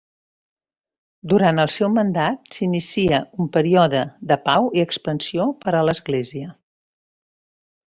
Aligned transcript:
Durant 1.33 1.63
el 1.63 1.69
seu 1.73 1.91
mandat 1.97 2.57
s'inicia 2.57 3.21
un 3.45 3.51
període 3.59 4.03
de 4.33 4.39
pau 4.49 4.73
i 4.79 4.83
expansió 4.87 5.47
per 5.67 5.77
a 5.77 5.85
l'Església. 5.91 6.53